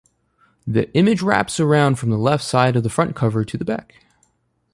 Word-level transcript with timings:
The 0.65 0.91
image 0.95 1.21
wraps 1.21 1.59
around 1.59 1.99
from 1.99 2.09
left 2.09 2.43
side 2.43 2.75
of 2.75 2.81
the 2.81 2.89
front 2.89 3.15
cover 3.15 3.45
to 3.45 3.55
the 3.55 3.63
back. 3.63 4.03